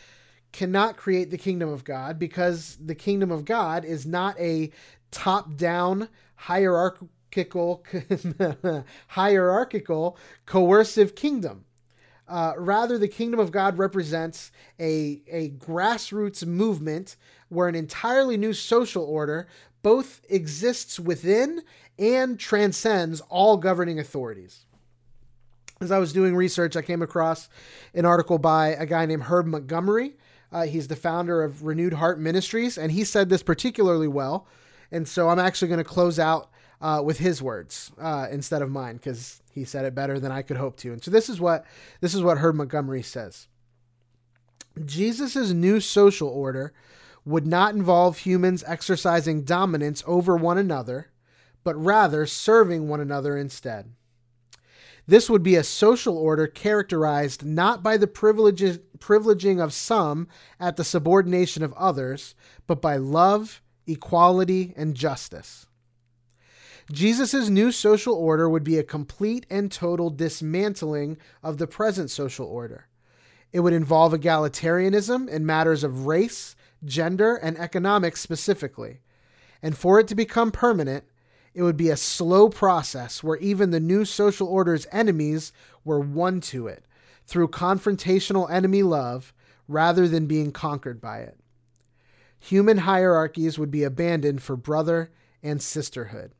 cannot 0.51 0.97
create 0.97 1.31
the 1.31 1.37
kingdom 1.37 1.69
of 1.69 1.83
God 1.83 2.19
because 2.19 2.77
the 2.83 2.95
kingdom 2.95 3.31
of 3.31 3.45
God 3.45 3.85
is 3.85 4.05
not 4.05 4.39
a 4.39 4.71
top 5.11 5.55
down 5.55 6.09
hierarchical 6.35 7.83
hierarchical 9.07 10.17
coercive 10.45 11.15
kingdom. 11.15 11.65
Uh, 12.27 12.53
rather, 12.57 12.97
the 12.97 13.07
kingdom 13.07 13.39
of 13.39 13.51
God 13.51 13.77
represents 13.77 14.51
a, 14.79 15.21
a 15.27 15.49
grassroots 15.49 16.45
movement 16.45 17.17
where 17.49 17.67
an 17.67 17.75
entirely 17.75 18.37
new 18.37 18.53
social 18.53 19.03
order 19.03 19.47
both 19.83 20.21
exists 20.29 20.99
within 20.99 21.61
and 21.99 22.39
transcends 22.39 23.21
all 23.29 23.57
governing 23.57 23.99
authorities. 23.99 24.65
As 25.81 25.91
I 25.91 25.97
was 25.97 26.13
doing 26.13 26.35
research, 26.35 26.75
I 26.75 26.81
came 26.81 27.01
across 27.01 27.49
an 27.93 28.05
article 28.05 28.37
by 28.37 28.69
a 28.69 28.85
guy 28.85 29.05
named 29.05 29.23
Herb 29.23 29.47
Montgomery. 29.47 30.13
Uh, 30.51 30.63
he's 30.63 30.87
the 30.87 30.95
founder 30.95 31.43
of 31.43 31.63
Renewed 31.63 31.93
Heart 31.93 32.19
Ministries, 32.19 32.77
and 32.77 32.91
he 32.91 33.03
said 33.03 33.29
this 33.29 33.43
particularly 33.43 34.07
well. 34.07 34.47
And 34.91 35.07
so 35.07 35.29
I'm 35.29 35.39
actually 35.39 35.69
going 35.69 35.77
to 35.77 35.83
close 35.85 36.19
out 36.19 36.49
uh, 36.81 37.01
with 37.03 37.19
his 37.19 37.41
words 37.41 37.91
uh, 37.99 38.27
instead 38.29 38.61
of 38.61 38.69
mine 38.69 38.95
because 38.97 39.41
he 39.53 39.63
said 39.63 39.85
it 39.85 39.95
better 39.95 40.19
than 40.19 40.31
I 40.31 40.41
could 40.41 40.57
hope 40.57 40.77
to. 40.77 40.91
And 40.91 41.03
so 41.03 41.11
this 41.11 41.29
is 41.29 41.39
what 41.39 41.65
this 42.01 42.13
is 42.13 42.21
what 42.21 42.39
Herb 42.39 42.55
Montgomery 42.55 43.03
says. 43.03 43.47
Jesus' 44.85 45.51
new 45.51 45.79
social 45.79 46.29
order 46.29 46.73
would 47.23 47.45
not 47.45 47.75
involve 47.75 48.19
humans 48.19 48.63
exercising 48.65 49.43
dominance 49.43 50.03
over 50.07 50.35
one 50.35 50.57
another, 50.57 51.11
but 51.63 51.75
rather 51.75 52.25
serving 52.25 52.87
one 52.87 52.99
another 52.99 53.37
instead. 53.37 53.93
This 55.07 55.29
would 55.29 55.43
be 55.43 55.55
a 55.55 55.63
social 55.63 56.17
order 56.17 56.47
characterized 56.47 57.43
not 57.43 57.83
by 57.83 57.97
the 57.97 58.07
privileging 58.07 59.63
of 59.63 59.73
some 59.73 60.27
at 60.59 60.77
the 60.77 60.83
subordination 60.83 61.63
of 61.63 61.73
others, 61.73 62.35
but 62.67 62.81
by 62.81 62.97
love, 62.97 63.61
equality, 63.87 64.73
and 64.77 64.95
justice. 64.95 65.65
Jesus' 66.91 67.49
new 67.49 67.71
social 67.71 68.13
order 68.13 68.49
would 68.49 68.63
be 68.63 68.77
a 68.77 68.83
complete 68.83 69.45
and 69.49 69.71
total 69.71 70.09
dismantling 70.09 71.17
of 71.41 71.57
the 71.57 71.67
present 71.67 72.09
social 72.09 72.45
order. 72.45 72.87
It 73.51 73.61
would 73.61 73.73
involve 73.73 74.13
egalitarianism 74.13 75.27
in 75.29 75.45
matters 75.45 75.83
of 75.83 76.05
race, 76.05 76.55
gender, 76.85 77.35
and 77.35 77.57
economics 77.57 78.21
specifically. 78.21 79.01
And 79.61 79.77
for 79.77 79.99
it 79.99 80.07
to 80.07 80.15
become 80.15 80.51
permanent, 80.51 81.05
it 81.53 81.63
would 81.63 81.77
be 81.77 81.89
a 81.89 81.97
slow 81.97 82.49
process 82.49 83.23
where 83.23 83.37
even 83.37 83.71
the 83.71 83.79
new 83.79 84.05
social 84.05 84.47
order's 84.47 84.87
enemies 84.91 85.51
were 85.83 85.99
won 85.99 86.39
to 86.41 86.67
it 86.67 86.85
through 87.25 87.49
confrontational 87.49 88.49
enemy 88.49 88.83
love 88.83 89.33
rather 89.67 90.07
than 90.07 90.27
being 90.27 90.51
conquered 90.51 91.01
by 91.01 91.19
it. 91.19 91.37
Human 92.39 92.79
hierarchies 92.79 93.59
would 93.59 93.71
be 93.71 93.83
abandoned 93.83 94.41
for 94.41 94.55
brother 94.55 95.11
and 95.43 95.61
sisterhood. 95.61 96.31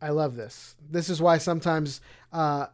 I 0.00 0.10
love 0.10 0.36
this. 0.36 0.76
This 0.90 1.08
is 1.08 1.20
why 1.20 1.38
sometimes 1.38 2.00
uh, 2.32 2.66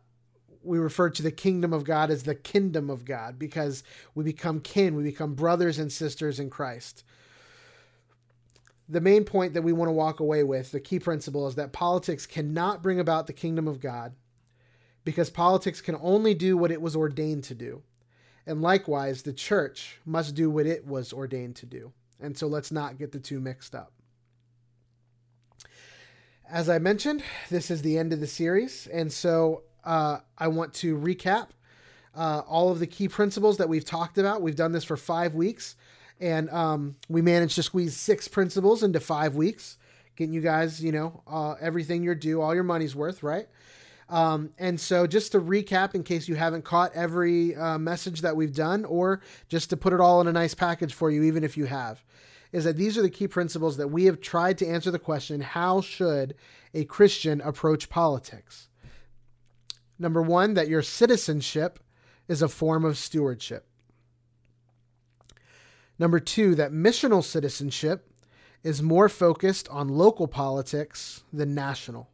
we 0.62 0.78
refer 0.78 1.10
to 1.10 1.22
the 1.22 1.30
kingdom 1.30 1.72
of 1.72 1.84
God 1.84 2.10
as 2.10 2.22
the 2.22 2.34
kin-dom 2.34 2.90
of 2.90 3.04
God 3.04 3.38
because 3.38 3.82
we 4.14 4.24
become 4.24 4.60
kin, 4.60 4.94
we 4.94 5.02
become 5.02 5.34
brothers 5.34 5.78
and 5.78 5.90
sisters 5.90 6.38
in 6.38 6.50
Christ. 6.50 7.04
The 8.88 9.00
main 9.00 9.24
point 9.24 9.54
that 9.54 9.62
we 9.62 9.72
want 9.72 9.88
to 9.88 9.92
walk 9.92 10.20
away 10.20 10.42
with, 10.44 10.72
the 10.72 10.80
key 10.80 10.98
principle, 10.98 11.46
is 11.46 11.54
that 11.54 11.72
politics 11.72 12.26
cannot 12.26 12.82
bring 12.82 13.00
about 13.00 13.26
the 13.26 13.32
kingdom 13.32 13.68
of 13.68 13.80
God 13.80 14.14
because 15.04 15.30
politics 15.30 15.80
can 15.80 15.96
only 16.00 16.34
do 16.34 16.56
what 16.56 16.70
it 16.70 16.82
was 16.82 16.96
ordained 16.96 17.44
to 17.44 17.54
do. 17.54 17.82
And 18.46 18.60
likewise, 18.60 19.22
the 19.22 19.32
church 19.32 19.98
must 20.04 20.34
do 20.34 20.50
what 20.50 20.66
it 20.66 20.86
was 20.86 21.12
ordained 21.12 21.56
to 21.56 21.66
do. 21.66 21.92
And 22.20 22.36
so 22.36 22.46
let's 22.46 22.72
not 22.72 22.98
get 22.98 23.12
the 23.12 23.18
two 23.18 23.40
mixed 23.40 23.74
up. 23.74 23.92
As 26.48 26.68
I 26.68 26.78
mentioned, 26.78 27.22
this 27.50 27.70
is 27.70 27.82
the 27.82 27.96
end 27.96 28.12
of 28.12 28.20
the 28.20 28.26
series. 28.26 28.86
And 28.88 29.12
so 29.12 29.62
uh, 29.84 30.18
I 30.36 30.48
want 30.48 30.74
to 30.74 30.96
recap 30.96 31.48
uh, 32.14 32.42
all 32.46 32.70
of 32.70 32.78
the 32.78 32.86
key 32.86 33.08
principles 33.08 33.56
that 33.56 33.68
we've 33.68 33.84
talked 33.84 34.18
about. 34.18 34.42
We've 34.42 34.56
done 34.56 34.72
this 34.72 34.84
for 34.84 34.96
five 34.96 35.34
weeks, 35.34 35.76
and 36.22 36.48
um, 36.50 36.94
we 37.08 37.20
managed 37.20 37.56
to 37.56 37.64
squeeze 37.64 37.96
six 37.96 38.28
principles 38.28 38.84
into 38.84 39.00
five 39.00 39.34
weeks, 39.34 39.76
getting 40.14 40.32
you 40.32 40.40
guys, 40.40 40.82
you 40.82 40.92
know, 40.92 41.20
uh, 41.26 41.56
everything 41.60 42.04
you're 42.04 42.14
due, 42.14 42.40
all 42.40 42.54
your 42.54 42.62
money's 42.62 42.94
worth, 42.94 43.24
right? 43.24 43.48
Um, 44.08 44.50
and 44.56 44.80
so, 44.80 45.06
just 45.06 45.32
to 45.32 45.40
recap, 45.40 45.96
in 45.96 46.04
case 46.04 46.28
you 46.28 46.36
haven't 46.36 46.64
caught 46.64 46.92
every 46.94 47.56
uh, 47.56 47.76
message 47.76 48.20
that 48.20 48.36
we've 48.36 48.54
done, 48.54 48.84
or 48.84 49.20
just 49.48 49.70
to 49.70 49.76
put 49.76 49.92
it 49.92 50.00
all 50.00 50.20
in 50.20 50.28
a 50.28 50.32
nice 50.32 50.54
package 50.54 50.94
for 50.94 51.10
you, 51.10 51.24
even 51.24 51.42
if 51.42 51.56
you 51.56 51.64
have, 51.64 52.04
is 52.52 52.64
that 52.64 52.76
these 52.76 52.96
are 52.96 53.02
the 53.02 53.10
key 53.10 53.26
principles 53.26 53.76
that 53.78 53.88
we 53.88 54.04
have 54.04 54.20
tried 54.20 54.58
to 54.58 54.66
answer 54.66 54.92
the 54.92 54.98
question 54.98 55.40
how 55.40 55.80
should 55.80 56.36
a 56.72 56.84
Christian 56.84 57.40
approach 57.40 57.88
politics? 57.88 58.68
Number 59.98 60.22
one, 60.22 60.54
that 60.54 60.68
your 60.68 60.82
citizenship 60.82 61.80
is 62.28 62.42
a 62.42 62.48
form 62.48 62.84
of 62.84 62.96
stewardship. 62.96 63.66
Number 66.02 66.18
two, 66.18 66.56
that 66.56 66.72
missional 66.72 67.22
citizenship 67.22 68.10
is 68.64 68.82
more 68.82 69.08
focused 69.08 69.68
on 69.68 69.86
local 69.86 70.26
politics 70.26 71.22
than 71.32 71.54
national. 71.54 72.10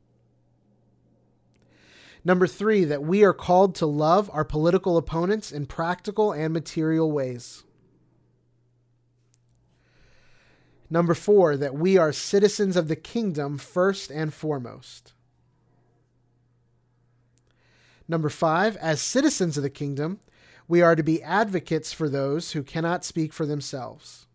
Number 2.23 2.47
three, 2.47 2.85
that 2.85 3.03
we 3.03 3.25
are 3.25 3.33
called 3.33 3.75
to 3.77 3.87
love 3.87 4.29
our 4.31 4.45
political 4.45 4.99
opponents 4.99 5.51
in 5.51 5.65
practical 5.65 6.33
and 6.33 6.53
material 6.53 7.11
ways. 7.11 7.65
Number 10.91 11.15
four, 11.15 11.57
that 11.57 11.75
we 11.75 11.97
are 11.97 12.13
citizens 12.13 12.77
of 12.77 12.89
the 12.89 12.95
kingdom 12.95 13.57
first 13.57 14.11
and 14.11 14.35
foremost. 14.35 15.15
Number 18.07 18.29
five, 18.29 18.77
as 18.77 19.01
citizens 19.01 19.57
of 19.57 19.63
the 19.63 19.71
kingdom, 19.71 20.21
we 20.69 20.83
are 20.83 20.95
to 20.95 21.03
be 21.03 21.23
advocates 21.23 21.93
for 21.93 22.09
those 22.09 22.53
who 22.53 22.63
cannot 22.63 23.05
speak 23.05 23.33
for 23.33 23.47
themselves. 23.47 24.27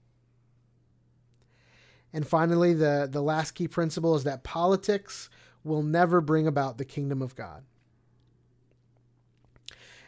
And 2.12 2.28
finally, 2.28 2.74
the, 2.74 3.08
the 3.10 3.22
last 3.22 3.52
key 3.52 3.68
principle 3.68 4.16
is 4.16 4.24
that 4.24 4.44
politics 4.44 5.30
will 5.64 5.84
never 5.84 6.22
bring 6.22 6.48
about 6.48 6.78
the 6.78 6.86
kingdom 6.86 7.22
of 7.22 7.36
God. 7.36 7.64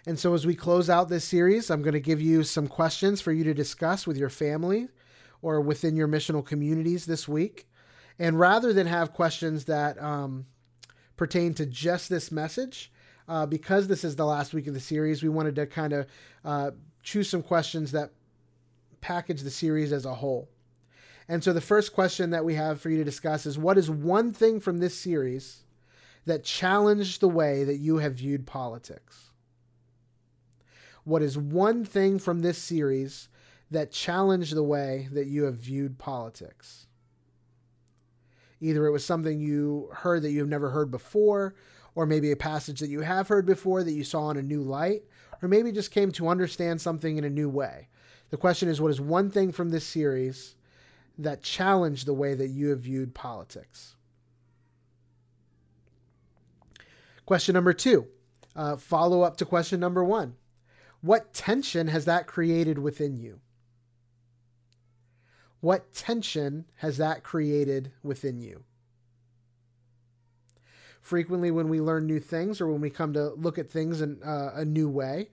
And 0.07 0.19
so, 0.19 0.35
as 0.35 0.45
we 0.45 0.53
close 0.53 0.87
out 0.87 1.09
this 1.09 1.25
series, 1.25 1.71
I'm 1.71 1.81
going 1.81 1.93
to 1.93 1.99
give 1.99 2.21
you 2.21 2.43
some 2.43 2.67
questions 2.67 3.21
for 3.21 3.31
you 3.31 3.43
to 3.43 3.55
discuss 3.55 4.05
with 4.05 4.17
your 4.17 4.29
family 4.29 4.87
or 5.41 5.61
within 5.61 5.95
your 5.95 6.07
missional 6.07 6.45
communities 6.45 7.07
this 7.07 7.27
week. 7.27 7.67
And 8.19 8.39
rather 8.39 8.71
than 8.71 8.85
have 8.85 9.13
questions 9.13 9.65
that 9.65 10.01
um, 10.01 10.45
pertain 11.17 11.55
to 11.55 11.65
just 11.65 12.09
this 12.09 12.31
message, 12.31 12.91
uh, 13.27 13.45
because 13.45 13.87
this 13.87 14.03
is 14.03 14.15
the 14.15 14.25
last 14.25 14.53
week 14.53 14.67
of 14.67 14.73
the 14.73 14.79
series, 14.79 15.23
we 15.23 15.29
wanted 15.29 15.55
to 15.55 15.65
kind 15.65 15.93
of 15.93 16.07
uh, 16.43 16.71
choose 17.03 17.29
some 17.29 17.41
questions 17.41 17.91
that 17.91 18.11
package 19.01 19.41
the 19.41 19.51
series 19.51 19.91
as 19.91 20.05
a 20.05 20.13
whole. 20.13 20.49
And 21.27 21.43
so 21.43 21.53
the 21.53 21.61
first 21.61 21.93
question 21.93 22.29
that 22.31 22.45
we 22.45 22.55
have 22.55 22.79
for 22.79 22.89
you 22.89 22.97
to 22.97 23.03
discuss 23.03 23.45
is 23.45 23.57
what 23.57 23.77
is 23.77 23.89
one 23.89 24.31
thing 24.31 24.59
from 24.59 24.77
this 24.77 24.97
series 24.97 25.63
that 26.25 26.43
challenged 26.43 27.19
the 27.19 27.29
way 27.29 27.63
that 27.63 27.77
you 27.77 27.97
have 27.97 28.15
viewed 28.15 28.45
politics? 28.45 29.31
What 31.03 31.21
is 31.21 31.37
one 31.37 31.85
thing 31.85 32.19
from 32.19 32.41
this 32.41 32.57
series 32.57 33.29
that 33.71 33.91
challenged 33.91 34.55
the 34.55 34.63
way 34.63 35.07
that 35.11 35.27
you 35.27 35.43
have 35.43 35.55
viewed 35.55 35.97
politics? 35.97 36.87
Either 38.59 38.85
it 38.87 38.91
was 38.91 39.05
something 39.05 39.39
you 39.39 39.89
heard 39.93 40.23
that 40.23 40.31
you've 40.31 40.49
never 40.49 40.69
heard 40.69 40.89
before, 40.89 41.55
or 41.95 42.05
maybe 42.05 42.31
a 42.31 42.35
passage 42.35 42.79
that 42.81 42.89
you 42.89 43.01
have 43.01 43.27
heard 43.29 43.45
before 43.45 43.83
that 43.83 43.93
you 43.93 44.03
saw 44.03 44.29
in 44.29 44.37
a 44.37 44.43
new 44.43 44.61
light, 44.61 45.03
or 45.41 45.47
maybe 45.47 45.71
just 45.71 45.91
came 45.91 46.11
to 46.11 46.27
understand 46.27 46.79
something 46.79 47.17
in 47.17 47.23
a 47.23 47.29
new 47.29 47.49
way. 47.49 47.87
The 48.29 48.37
question 48.37 48.69
is 48.69 48.81
what 48.81 48.91
is 48.91 49.01
one 49.01 49.29
thing 49.29 49.51
from 49.51 49.69
this 49.69 49.85
series 49.85 50.55
that 51.17 51.41
challenged 51.41 52.05
the 52.05 52.13
way 52.13 52.33
that 52.33 52.49
you 52.49 52.69
have 52.69 52.81
viewed 52.81 53.15
politics? 53.15 53.95
Question 57.25 57.53
number 57.53 57.73
two, 57.73 58.07
uh, 58.55 58.75
follow 58.77 59.21
up 59.21 59.37
to 59.37 59.45
question 59.45 59.79
number 59.79 60.03
one. 60.03 60.35
What 61.01 61.33
tension 61.33 61.87
has 61.87 62.05
that 62.05 62.27
created 62.27 62.77
within 62.77 63.15
you? 63.17 63.39
What 65.61 65.93
tension 65.93 66.65
has 66.75 66.97
that 66.97 67.23
created 67.23 67.91
within 68.03 68.39
you? 68.39 68.63
Frequently, 71.05 71.51
when 71.51 71.69
we 71.69 71.81
learn 71.81 72.07
new 72.07 72.19
things 72.19 72.59
or 72.59 72.67
when 72.67 72.81
we 72.81 72.89
come 72.89 73.13
to 73.13 73.29
look 73.35 73.59
at 73.59 73.69
things 73.69 74.01
in 74.01 74.19
uh, 74.23 74.53
a 74.55 74.65
new 74.65 74.89
way, 74.89 75.29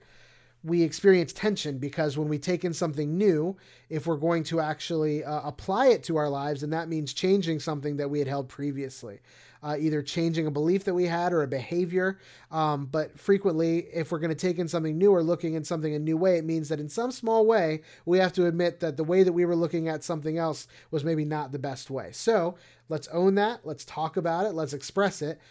we 0.63 0.83
experience 0.83 1.33
tension 1.33 1.79
because 1.79 2.15
when 2.15 2.29
we 2.29 2.37
take 2.37 2.63
in 2.63 2.75
something 2.75 3.17
new, 3.17 3.57
if 3.89 4.05
we're 4.05 4.17
going 4.17 4.43
to 4.43 4.59
actually 4.59 5.23
uh, 5.23 5.41
apply 5.43 5.87
it 5.87 6.03
to 6.03 6.15
our 6.15 6.29
lives, 6.29 6.61
and 6.61 6.71
that 6.73 6.89
means 6.89 7.11
changing 7.11 7.59
something 7.59 7.97
that 7.97 8.07
we 8.07 8.19
had 8.19 8.27
held 8.27 8.47
previously, 8.49 9.19
uh, 9.63 9.75
either 9.79 10.03
changing 10.03 10.45
a 10.45 10.51
belief 10.51 10.83
that 10.83 10.93
we 10.93 11.05
had 11.05 11.33
or 11.33 11.41
a 11.41 11.47
behavior. 11.47 12.19
Um, 12.51 12.85
but 12.85 13.19
frequently, 13.19 13.87
if 13.91 14.11
we're 14.11 14.19
going 14.19 14.29
to 14.29 14.35
take 14.35 14.59
in 14.59 14.67
something 14.67 14.95
new 14.95 15.09
or 15.09 15.23
looking 15.23 15.55
at 15.55 15.65
something 15.65 15.95
a 15.95 15.99
new 15.99 16.17
way, 16.17 16.37
it 16.37 16.45
means 16.45 16.69
that 16.69 16.79
in 16.79 16.87
some 16.87 17.11
small 17.11 17.47
way, 17.47 17.81
we 18.05 18.19
have 18.19 18.33
to 18.33 18.45
admit 18.45 18.79
that 18.81 18.95
the 18.95 19.03
way 19.03 19.23
that 19.23 19.33
we 19.33 19.43
were 19.43 19.55
looking 19.55 19.87
at 19.87 20.03
something 20.03 20.37
else 20.37 20.67
was 20.91 21.03
maybe 21.03 21.25
not 21.25 21.51
the 21.51 21.57
best 21.57 21.89
way. 21.89 22.11
So 22.11 22.57
let's 22.89 23.07
own 23.07 23.33
that. 23.35 23.61
Let's 23.63 23.85
talk 23.85 24.17
about 24.17 24.45
it. 24.45 24.53
Let's 24.53 24.73
express 24.73 25.23
it. 25.23 25.41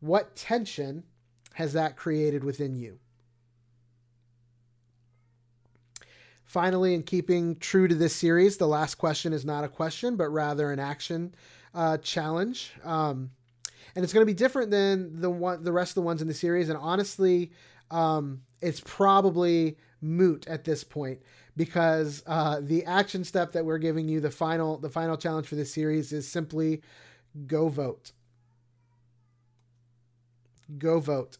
What 0.00 0.36
tension 0.36 1.04
has 1.54 1.72
that 1.72 1.96
created 1.96 2.44
within 2.44 2.76
you? 2.76 2.98
Finally, 6.44 6.94
in 6.94 7.02
keeping 7.02 7.56
true 7.56 7.86
to 7.86 7.94
this 7.94 8.14
series, 8.14 8.56
the 8.56 8.66
last 8.66 8.94
question 8.94 9.34
is 9.34 9.44
not 9.44 9.64
a 9.64 9.68
question, 9.68 10.16
but 10.16 10.30
rather 10.30 10.72
an 10.72 10.78
action 10.78 11.34
uh, 11.74 11.98
challenge. 11.98 12.72
Um, 12.84 13.30
and 13.94 14.02
it's 14.02 14.14
going 14.14 14.22
to 14.22 14.32
be 14.32 14.34
different 14.34 14.70
than 14.70 15.20
the 15.20 15.28
one, 15.28 15.62
the 15.62 15.72
rest 15.72 15.90
of 15.90 15.96
the 15.96 16.02
ones 16.02 16.22
in 16.22 16.28
the 16.28 16.34
series. 16.34 16.70
And 16.70 16.78
honestly, 16.78 17.52
um, 17.90 18.40
it's 18.62 18.80
probably 18.84 19.76
moot 20.00 20.46
at 20.46 20.64
this 20.64 20.84
point 20.84 21.20
because 21.56 22.22
uh, 22.26 22.60
the 22.62 22.84
action 22.84 23.24
step 23.24 23.52
that 23.52 23.64
we're 23.64 23.78
giving 23.78 24.08
you, 24.08 24.20
the 24.20 24.30
final, 24.30 24.78
the 24.78 24.88
final 24.88 25.16
challenge 25.16 25.48
for 25.48 25.56
this 25.56 25.72
series, 25.74 26.12
is 26.12 26.26
simply 26.26 26.80
go 27.46 27.68
vote. 27.68 28.12
Go 30.76 31.00
vote. 31.00 31.38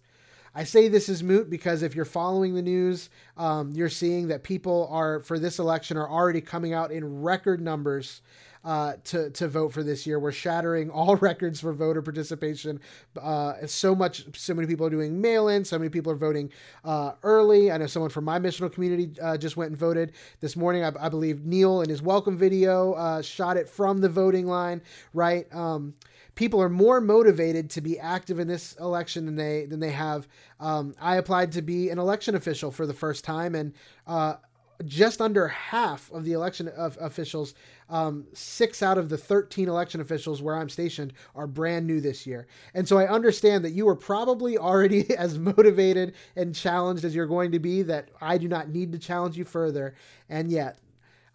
I 0.55 0.65
say 0.65 0.89
this 0.89 1.09
is 1.09 1.23
moot 1.23 1.51
because 1.51 1.83
if 1.83 1.95
you're 1.95 2.05
following 2.05 2.55
the 2.55 2.63
news, 2.63 3.11
um, 3.37 3.71
you're 3.73 3.91
seeing 3.91 4.29
that 4.29 4.43
people 4.43 4.89
are 4.91 5.21
for 5.21 5.39
this 5.39 5.59
election 5.59 5.97
are 5.97 6.09
already 6.09 6.41
coming 6.41 6.73
out 6.73 6.91
in 6.91 7.23
record 7.23 7.61
numbers 7.61 8.23
uh, 8.65 8.95
to 9.05 9.31
to 9.31 9.49
vote 9.49 9.73
for 9.73 9.83
this 9.83 10.07
year. 10.07 10.19
We're 10.19 10.33
shattering 10.33 10.91
all 10.91 11.17
records 11.31 11.61
for 11.61 11.73
voter 11.73 12.03
participation. 12.03 12.81
Uh, 13.21 13.67
so 13.67 13.95
much, 13.95 14.25
so 14.37 14.55
many 14.55 14.67
people 14.67 14.87
are 14.87 14.91
doing 14.91 15.21
mail-in. 15.21 15.65
So 15.65 15.79
many 15.79 15.91
people 15.91 16.11
are 16.13 16.17
voting 16.17 16.51
uh, 16.85 17.13
early. 17.23 17.71
I 17.71 17.79
know 17.79 17.87
someone 17.87 18.11
from 18.11 18.25
my 18.25 18.39
missional 18.39 18.73
community 18.73 19.11
uh, 19.21 19.37
just 19.37 19.57
went 19.57 19.71
and 19.71 19.79
voted 19.79 20.13
this 20.41 20.57
morning. 20.57 20.85
I, 20.85 20.93
I 20.99 21.09
believe 21.09 21.45
Neil 21.45 21.83
in 21.83 21.89
his 21.89 22.03
welcome 22.03 22.37
video 22.37 22.95
uh, 22.95 23.23
shot 23.23 23.57
it 23.57 23.69
from 23.69 24.01
the 24.01 24.09
voting 24.09 24.47
line. 24.47 24.83
Right. 25.13 25.47
Um, 25.55 25.95
people 26.39 26.63
are 26.63 26.69
more 26.69 27.01
motivated 27.01 27.69
to 27.69 27.81
be 27.81 27.99
active 27.99 28.39
in 28.39 28.47
this 28.47 28.77
election 28.77 29.27
than 29.27 29.35
they 29.35 29.67
than 29.67 29.81
they 29.81 29.91
have. 29.91 30.29
Um, 30.61 30.95
I 31.01 31.17
applied 31.17 31.51
to 31.53 31.63
be 31.63 31.91
an 31.91 31.99
election 31.99 32.37
official 32.37 32.71
for 32.71 32.87
the 32.87 32.95
first 32.95 33.25
time, 33.25 33.57
and 33.57 33.75
uh, 34.07 34.37
just 34.85 35.21
under 35.21 35.49
half 35.49 36.13
of 36.13 36.25
the 36.25 36.35
election 36.35 36.69
of 36.69 36.97
officials, 37.01 37.55
um, 37.91 38.25
six 38.35 38.85
out 38.85 38.99
of 38.99 39.09
the 39.09 39.19
13 39.19 39.69
election 39.69 40.01
officials 40.01 40.41
where 40.41 40.55
I'm 40.55 40.69
stationed 40.69 41.13
are 41.35 41.49
brand 41.49 41.89
new 41.89 42.01
this 42.01 42.25
year. 42.25 42.47
And 42.73 42.87
so 42.87 42.99
I 42.99 43.09
understand 43.09 43.65
that 43.65 43.73
you 43.73 43.89
are 43.89 43.97
probably 43.97 44.57
already 44.57 45.13
as 45.17 45.41
motivated 45.41 46.15
and 46.37 46.55
challenged 46.55 47.05
as 47.05 47.17
you're 47.17 47.27
going 47.27 47.51
to 47.51 47.59
be, 47.59 47.83
that 47.83 48.11
I 48.21 48.39
do 48.39 48.47
not 48.47 48.69
need 48.69 48.93
to 48.93 48.99
challenge 48.99 49.37
you 49.37 49.45
further. 49.45 49.97
And 50.29 50.53
yet, 50.53 50.79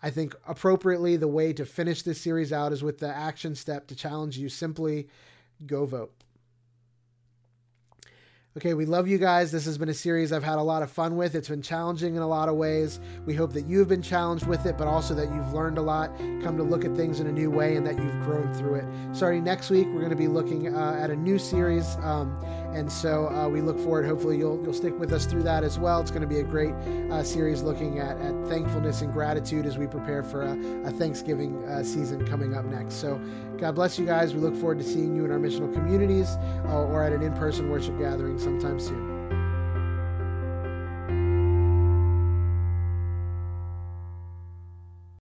I 0.04 0.10
think 0.10 0.36
appropriately 0.46 1.16
the 1.16 1.30
way 1.30 1.54
to 1.54 1.66
finish 1.66 2.02
this 2.02 2.20
series 2.20 2.52
out 2.52 2.74
is 2.74 2.84
with 2.84 3.00
the 3.00 3.08
action 3.08 3.56
step 3.56 3.88
to 3.88 3.96
challenge 3.96 4.38
you 4.38 4.50
simply 4.50 5.08
go 5.66 5.86
vote. 5.86 6.12
Okay, 8.56 8.76
we 8.76 8.86
love 8.86 9.08
you 9.08 9.18
guys. 9.18 9.52
This 9.52 9.66
has 9.66 9.80
been 9.80 9.90
a 9.90 9.96
series 9.96 10.32
I've 10.32 10.44
had 10.44 10.60
a 10.60 10.62
lot 10.62 10.84
of 10.84 10.92
fun 10.92 11.16
with. 11.16 11.34
It's 11.34 11.50
been 11.50 11.64
challenging 11.64 12.16
in 12.16 12.22
a 12.22 12.28
lot 12.28 12.50
of 12.50 12.56
ways. 12.56 13.00
We 13.26 13.34
hope 13.34 13.52
that 13.54 13.66
you've 13.66 13.88
been 13.88 14.04
challenged 14.04 14.46
with 14.46 14.68
it, 14.68 14.78
but 14.78 14.88
also 14.88 15.16
that 15.16 15.34
you've 15.34 15.54
learned 15.54 15.80
a 15.80 15.82
lot, 15.82 16.16
come 16.44 16.58
to 16.58 16.64
look 16.64 16.86
at 16.86 16.96
things 16.96 17.20
in 17.20 17.26
a 17.26 17.32
new 17.32 17.50
way, 17.50 17.78
and 17.78 17.88
that 17.88 17.98
you've 17.98 18.22
grown 18.22 18.54
through 18.54 18.76
it. 18.76 19.16
Starting 19.16 19.44
next 19.44 19.72
week, 19.72 19.88
we're 19.88 20.02
going 20.02 20.12
to 20.12 20.16
be 20.16 20.28
looking 20.28 20.76
uh, 20.76 21.00
at 21.02 21.10
a 21.10 21.16
new 21.16 21.40
series, 21.40 21.96
um, 22.04 22.38
and 22.74 22.92
so 22.92 23.30
uh, 23.30 23.48
we 23.48 23.62
look 23.62 23.78
forward. 23.80 24.06
Hopefully, 24.06 24.38
you'll 24.38 24.62
you'll 24.64 24.74
stick 24.74 24.98
with 25.00 25.12
us 25.14 25.26
through 25.26 25.44
that 25.44 25.64
as 25.64 25.80
well. 25.80 26.02
It's 26.02 26.12
going 26.12 26.22
to 26.22 26.28
be 26.28 26.40
a 26.40 26.44
great 26.44 26.74
uh, 27.12 27.24
series 27.24 27.62
looking 27.62 28.00
at, 28.00 28.18
at 28.18 28.48
thankfulness 28.48 29.02
and 29.02 29.14
gratitude 29.14 29.66
as 29.66 29.78
we 29.78 29.88
prepare 29.88 30.24
for 30.24 30.44
a, 30.44 30.58
a 30.86 30.92
Thanksgiving 30.92 31.64
uh, 31.66 31.84
season 31.84 32.26
coming 32.28 32.56
up 32.56 32.66
next. 32.66 32.96
So, 32.96 33.22
God 33.58 33.76
bless 33.76 33.98
you 33.98 34.06
guys. 34.06 34.34
We 34.34 34.40
look 34.40 34.56
forward 34.56 34.80
to 34.80 34.84
seeing 34.84 35.16
you 35.16 35.26
in 35.26 35.32
our 35.32 35.40
missional 35.40 35.72
communities 35.74 36.30
uh, 36.66 36.86
or 36.86 37.04
at 37.04 37.14
an 37.14 37.22
in-person 37.22 37.70
worship 37.70 37.98
gathering 37.98 38.40
sometime 38.40 38.80
soon. 38.80 39.23